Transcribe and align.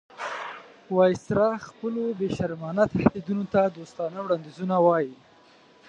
وایسرا 0.95 1.49
خپلو 1.67 2.03
بې 2.19 2.27
شرمانه 2.37 2.83
تهدیدونو 2.93 3.43
ته 3.53 3.61
دوستانه 3.77 4.17
وړاندیزونه 4.21 4.75
وایي. 4.85 5.13